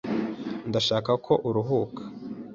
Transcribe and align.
Ndashaka 0.69 1.11
ko 1.25 1.33
uruhuka. 1.49 2.01